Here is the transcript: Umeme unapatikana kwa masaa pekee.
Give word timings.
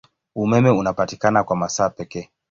Umeme 0.35 0.69
unapatikana 0.71 1.43
kwa 1.43 1.55
masaa 1.55 1.89
pekee. 1.89 2.29